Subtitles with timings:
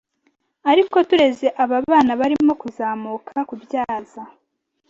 [0.71, 4.21] ariko tureze aba bana barimo kuzamuka kubyaza